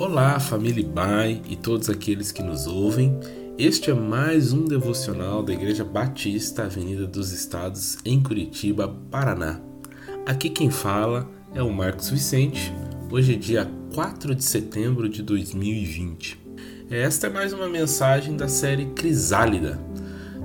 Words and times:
Olá, 0.00 0.40
família 0.40 0.82
Bai 0.82 1.42
e 1.46 1.54
todos 1.54 1.90
aqueles 1.90 2.32
que 2.32 2.42
nos 2.42 2.66
ouvem. 2.66 3.20
Este 3.58 3.90
é 3.90 3.94
mais 3.94 4.50
um 4.50 4.64
devocional 4.64 5.42
da 5.42 5.52
Igreja 5.52 5.84
Batista 5.84 6.62
Avenida 6.62 7.06
dos 7.06 7.32
Estados, 7.32 7.98
em 8.02 8.22
Curitiba, 8.22 8.88
Paraná. 9.10 9.60
Aqui 10.24 10.48
quem 10.48 10.70
fala 10.70 11.30
é 11.54 11.62
o 11.62 11.70
Marcos 11.70 12.08
Vicente. 12.08 12.72
Hoje 13.10 13.34
é 13.34 13.36
dia 13.36 13.70
4 13.94 14.34
de 14.34 14.42
setembro 14.42 15.06
de 15.06 15.22
2020. 15.22 16.40
Esta 16.90 17.26
é 17.26 17.30
mais 17.30 17.52
uma 17.52 17.68
mensagem 17.68 18.34
da 18.34 18.48
série 18.48 18.86
Crisálida, 18.92 19.78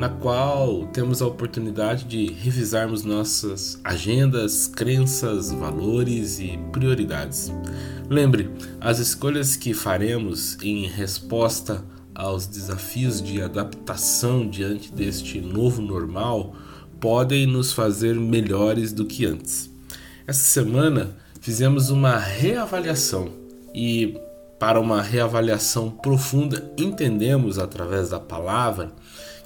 na 0.00 0.08
qual 0.08 0.86
temos 0.94 1.20
a 1.20 1.26
oportunidade 1.26 2.04
de 2.04 2.32
revisarmos 2.32 3.04
nossas 3.04 3.78
agendas, 3.84 4.66
crenças, 4.66 5.52
valores 5.52 6.40
e 6.40 6.58
prioridades. 6.72 7.52
Lembre, 8.08 8.50
as 8.80 8.98
escolhas 8.98 9.56
que 9.56 9.74
faremos 9.74 10.56
em 10.62 10.86
resposta 10.86 11.84
aos 12.14 12.46
desafios 12.46 13.20
de 13.20 13.42
adaptação 13.42 14.48
diante 14.48 14.90
deste 14.90 15.38
novo 15.38 15.82
normal 15.82 16.54
podem 16.98 17.46
nos 17.46 17.74
fazer 17.74 18.14
melhores 18.14 18.94
do 18.94 19.04
que 19.04 19.26
antes. 19.26 19.70
Essa 20.26 20.44
semana 20.44 21.14
fizemos 21.42 21.90
uma 21.90 22.16
reavaliação 22.16 23.28
e, 23.74 24.18
para 24.58 24.80
uma 24.80 25.02
reavaliação 25.02 25.90
profunda, 25.90 26.72
entendemos 26.78 27.58
através 27.58 28.08
da 28.08 28.18
palavra 28.18 28.90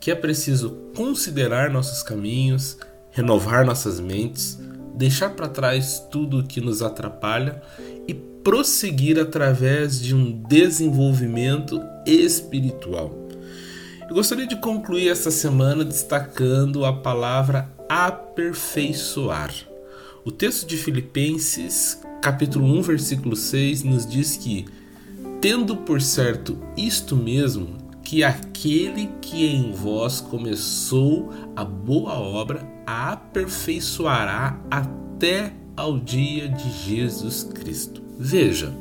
que 0.00 0.10
é 0.10 0.14
preciso 0.14 0.70
considerar 0.94 1.70
nossos 1.70 2.02
caminhos, 2.02 2.78
renovar 3.10 3.64
nossas 3.64 4.00
mentes, 4.00 4.58
deixar 4.94 5.30
para 5.30 5.48
trás 5.48 6.02
tudo 6.10 6.40
o 6.40 6.44
que 6.44 6.60
nos 6.60 6.82
atrapalha 6.82 7.62
e 8.06 8.14
prosseguir 8.14 9.18
através 9.18 10.00
de 10.00 10.14
um 10.14 10.30
desenvolvimento 10.42 11.80
espiritual. 12.06 13.28
Eu 14.08 14.14
gostaria 14.14 14.46
de 14.46 14.56
concluir 14.56 15.08
esta 15.08 15.30
semana 15.30 15.84
destacando 15.84 16.84
a 16.84 16.92
palavra 16.92 17.68
aperfeiçoar. 17.88 19.52
O 20.24 20.30
texto 20.30 20.66
de 20.66 20.76
Filipenses, 20.76 22.00
capítulo 22.22 22.66
1, 22.78 22.82
versículo 22.82 23.36
6, 23.36 23.82
nos 23.82 24.06
diz 24.06 24.36
que, 24.36 24.66
tendo 25.40 25.76
por 25.76 26.00
certo 26.00 26.58
isto 26.76 27.16
mesmo, 27.16 27.87
que 28.08 28.24
aquele 28.24 29.10
que 29.20 29.44
em 29.44 29.70
vós 29.70 30.18
começou 30.18 31.30
a 31.54 31.62
boa 31.62 32.14
obra 32.14 32.66
a 32.86 33.12
aperfeiçoará 33.12 34.58
até 34.70 35.52
ao 35.76 35.98
dia 35.98 36.48
de 36.48 36.70
Jesus 36.70 37.42
Cristo. 37.42 38.02
Veja, 38.18 38.72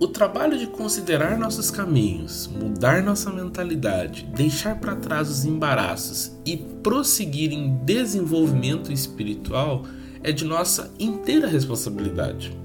o 0.00 0.08
trabalho 0.08 0.58
de 0.58 0.66
considerar 0.66 1.36
nossos 1.36 1.70
caminhos, 1.70 2.46
mudar 2.46 3.02
nossa 3.02 3.30
mentalidade, 3.30 4.26
deixar 4.34 4.80
para 4.80 4.96
trás 4.96 5.28
os 5.28 5.44
embaraços 5.44 6.32
e 6.46 6.56
prosseguir 6.56 7.52
em 7.52 7.76
desenvolvimento 7.84 8.90
espiritual 8.90 9.84
é 10.22 10.32
de 10.32 10.46
nossa 10.46 10.90
inteira 10.98 11.46
responsabilidade. 11.46 12.58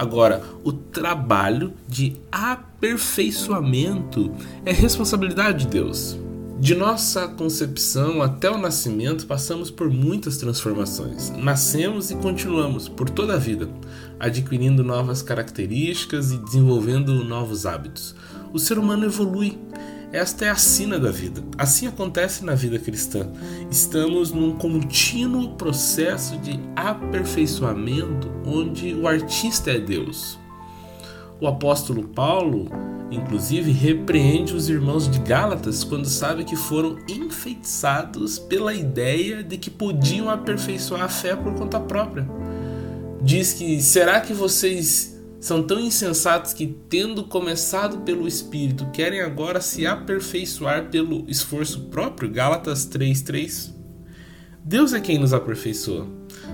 Agora, 0.00 0.42
o 0.64 0.72
trabalho 0.72 1.74
de 1.86 2.16
aperfeiçoamento 2.32 4.32
é 4.64 4.72
responsabilidade 4.72 5.66
de 5.66 5.72
Deus. 5.72 6.18
De 6.58 6.74
nossa 6.74 7.28
concepção 7.28 8.22
até 8.22 8.50
o 8.50 8.56
nascimento, 8.56 9.26
passamos 9.26 9.70
por 9.70 9.90
muitas 9.90 10.38
transformações. 10.38 11.28
Nascemos 11.36 12.10
e 12.10 12.14
continuamos 12.14 12.88
por 12.88 13.10
toda 13.10 13.34
a 13.34 13.38
vida, 13.38 13.68
adquirindo 14.18 14.82
novas 14.82 15.20
características 15.20 16.32
e 16.32 16.38
desenvolvendo 16.38 17.22
novos 17.22 17.66
hábitos. 17.66 18.14
O 18.54 18.58
ser 18.58 18.78
humano 18.78 19.04
evolui, 19.04 19.58
esta 20.12 20.44
é 20.44 20.48
a 20.48 20.56
sina 20.56 20.98
da 20.98 21.10
vida. 21.10 21.42
Assim 21.56 21.86
acontece 21.86 22.44
na 22.44 22.54
vida 22.54 22.78
cristã. 22.78 23.28
Estamos 23.70 24.32
num 24.32 24.56
contínuo 24.56 25.54
processo 25.54 26.36
de 26.38 26.58
aperfeiçoamento 26.74 28.30
onde 28.44 28.92
o 28.94 29.06
artista 29.06 29.70
é 29.70 29.78
Deus. 29.78 30.38
O 31.40 31.46
apóstolo 31.46 32.08
Paulo, 32.08 32.68
inclusive, 33.10 33.70
repreende 33.70 34.54
os 34.54 34.68
irmãos 34.68 35.08
de 35.08 35.20
Gálatas 35.20 35.84
quando 35.84 36.06
sabe 36.06 36.44
que 36.44 36.56
foram 36.56 36.98
enfeitiçados 37.08 38.38
pela 38.38 38.74
ideia 38.74 39.44
de 39.44 39.56
que 39.56 39.70
podiam 39.70 40.28
aperfeiçoar 40.28 41.02
a 41.02 41.08
fé 41.08 41.36
por 41.36 41.54
conta 41.54 41.78
própria. 41.78 42.28
Diz 43.22 43.52
que 43.52 43.80
será 43.80 44.20
que 44.20 44.32
vocês 44.32 45.09
são 45.40 45.62
tão 45.62 45.80
insensatos 45.80 46.52
que, 46.52 46.66
tendo 46.66 47.24
começado 47.24 48.00
pelo 48.00 48.28
Espírito, 48.28 48.86
querem 48.92 49.22
agora 49.22 49.58
se 49.62 49.86
aperfeiçoar 49.86 50.90
pelo 50.90 51.24
esforço 51.26 51.86
próprio. 51.86 52.30
Gálatas 52.30 52.84
3:3. 52.84 53.74
Deus 54.62 54.92
é 54.92 55.00
quem 55.00 55.18
nos 55.18 55.32
aperfeiçoa. 55.32 56.06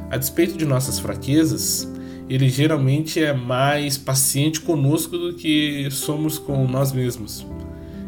A 0.08 0.16
despeito 0.16 0.56
de 0.56 0.64
nossas 0.64 1.00
fraquezas, 1.00 1.92
ele 2.28 2.48
geralmente 2.48 3.20
é 3.20 3.32
mais 3.32 3.98
paciente 3.98 4.60
conosco 4.60 5.18
do 5.18 5.34
que 5.34 5.88
somos 5.90 6.38
com 6.38 6.66
nós 6.68 6.92
mesmos. 6.92 7.44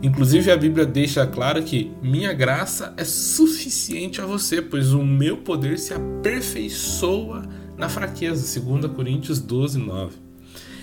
Inclusive 0.01 0.53
a 0.53 0.57
Bíblia 0.57 0.87
deixa 0.87 1.27
claro 1.27 1.61
que 1.65 1.91
minha 2.01 2.33
graça 2.33 2.95
é 2.97 3.03
suficiente 3.03 4.21
a 4.21 4.27
você, 4.27 4.63
pois 4.63 4.93
o 4.93 5.03
meu 5.03 5.39
poder 5.39 5.77
se 5.77 5.93
aperfeiçoa 5.93 7.43
na 7.77 7.89
fraqueza, 7.89 8.61
2 8.61 8.93
Coríntios 8.93 9.41
12, 9.41 9.79
9. 9.79 10.28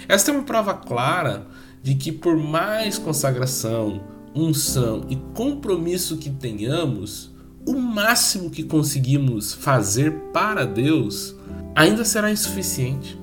Esta 0.07 0.31
é 0.31 0.33
uma 0.33 0.43
prova 0.43 0.73
clara 0.73 1.47
de 1.81 1.95
que, 1.95 2.11
por 2.11 2.35
mais 2.35 2.97
consagração, 2.97 4.01
unção 4.33 5.05
e 5.09 5.15
compromisso 5.33 6.17
que 6.17 6.29
tenhamos, 6.29 7.33
o 7.65 7.73
máximo 7.73 8.49
que 8.49 8.63
conseguimos 8.63 9.53
fazer 9.53 10.11
para 10.33 10.65
Deus 10.65 11.35
ainda 11.75 12.05
será 12.05 12.31
insuficiente, 12.31 13.19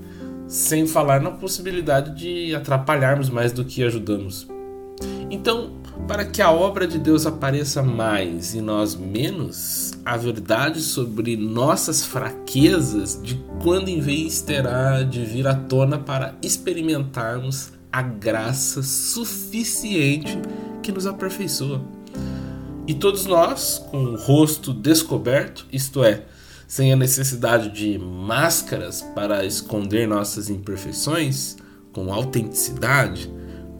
sem 0.46 0.86
falar 0.86 1.20
na 1.20 1.30
possibilidade 1.30 2.16
de 2.16 2.54
atrapalharmos 2.54 3.30
mais 3.30 3.52
do 3.52 3.64
que 3.64 3.82
ajudamos. 3.82 4.48
Então, 5.30 5.81
para 6.06 6.24
que 6.24 6.42
a 6.42 6.50
obra 6.50 6.86
de 6.86 6.98
Deus 6.98 7.26
apareça 7.26 7.82
mais 7.82 8.54
e 8.54 8.60
nós 8.60 8.94
menos, 8.94 9.92
a 10.04 10.16
verdade 10.16 10.80
sobre 10.80 11.36
nossas 11.36 12.04
fraquezas 12.04 13.20
de 13.22 13.36
quando 13.62 13.88
em 13.88 14.00
vez 14.00 14.42
terá 14.42 15.02
de 15.02 15.24
vir 15.24 15.46
à 15.46 15.54
tona 15.54 15.98
para 15.98 16.34
experimentarmos 16.42 17.72
a 17.92 18.02
graça 18.02 18.82
suficiente 18.82 20.38
que 20.82 20.90
nos 20.90 21.06
aperfeiçoa. 21.06 21.82
E 22.86 22.94
todos 22.94 23.26
nós, 23.26 23.78
com 23.90 24.02
o 24.02 24.16
rosto 24.16 24.72
descoberto, 24.72 25.66
isto 25.72 26.02
é, 26.02 26.24
sem 26.66 26.92
a 26.92 26.96
necessidade 26.96 27.68
de 27.68 27.96
máscaras 27.98 29.02
para 29.14 29.44
esconder 29.44 30.08
nossas 30.08 30.50
imperfeições, 30.50 31.56
com 31.92 32.12
autenticidade, 32.12 33.30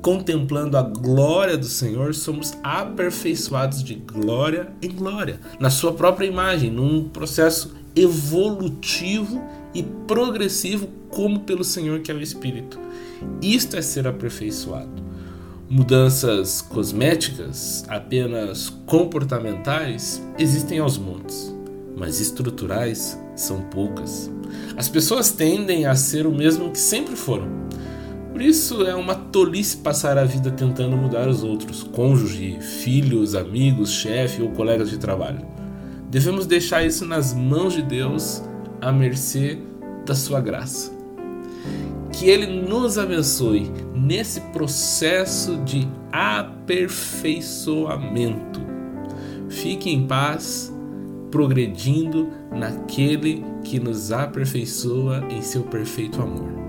contemplando 0.03 0.77
a 0.77 0.83
glória 0.83 1.57
do 1.57 1.67
Senhor, 1.67 2.13
somos 2.13 2.53
aperfeiçoados 2.63 3.85
de 3.85 3.95
glória 3.95 4.73
em 4.83 4.91
glória, 4.91 5.39
na 5.61 5.71
sua 5.71 5.93
própria 5.93 6.27
imagem, 6.27 6.71
num 6.71 7.09
processo 7.09 7.73
evolutivo 7.95 9.41
e 9.73 9.83
progressivo, 9.83 10.89
como 11.09 11.41
pelo 11.41 11.63
Senhor 11.63 12.01
que 12.01 12.11
é 12.11 12.15
o 12.15 12.21
Espírito. 12.21 12.79
Isto 13.41 13.77
é 13.77 13.83
ser 13.83 14.09
aperfeiçoado. 14.09 14.91
Mudanças 15.71 16.61
cosméticas, 16.61 17.85
apenas 17.89 18.71
comportamentais, 18.85 20.21
existem 20.37 20.81
aos 20.81 20.99
montes, 20.99 21.55
mas 21.97 22.21
estruturais 22.21 23.19
são 23.37 23.63
poucas. 23.63 24.31
As 24.77 24.89
pessoas 24.89 25.31
tendem 25.31 25.87
a 25.87 25.95
ser 25.95 26.27
o 26.27 26.33
mesmo 26.33 26.71
que 26.71 26.79
sempre 26.79 27.15
foram 27.15 27.49
por 28.33 28.41
isso 28.41 28.87
é 28.87 28.95
uma 28.95 29.15
tolice 29.15 29.77
passar 29.77 30.17
a 30.17 30.25
vida 30.25 30.51
tentando 30.51 30.97
mudar 30.97 31.29
os 31.29 31.43
outros, 31.43 31.83
cônjuge, 31.83 32.59
filhos, 32.61 33.35
amigos, 33.35 33.93
chefe 33.93 34.41
ou 34.41 34.49
colegas 34.53 34.89
de 34.89 34.97
trabalho. 34.97 35.45
Devemos 36.09 36.47
deixar 36.47 36.83
isso 36.83 37.05
nas 37.05 37.35
mãos 37.35 37.75
de 37.75 37.83
Deus, 37.83 38.43
à 38.81 38.91
mercê 38.91 39.59
da 40.07 40.15
sua 40.15 40.41
graça. 40.41 40.91
Que 42.11 42.31
Ele 42.31 42.47
nos 42.47 42.97
abençoe 42.97 43.71
nesse 43.95 44.41
processo 44.41 45.59
de 45.59 45.87
aperfeiçoamento. 46.11 48.63
Fique 49.51 49.91
em 49.91 50.07
paz, 50.07 50.73
progredindo 51.31 52.31
naquele 52.51 53.45
que 53.63 53.79
nos 53.79 54.11
aperfeiçoa 54.11 55.23
em 55.31 55.43
seu 55.43 55.65
perfeito 55.65 56.23
amor. 56.23 56.62